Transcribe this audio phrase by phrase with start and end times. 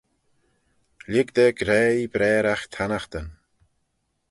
[1.15, 3.27] Lhig da graih braaragh tannaghtyn.